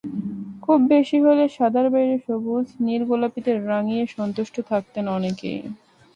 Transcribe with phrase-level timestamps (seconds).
[0.63, 5.59] খুব বেশি হলে সাদার বাইরে সবুজ, নীল, গোলাপিতে রাঙিয়ে সন্তুষ্ট থাকতেন অনেকেই।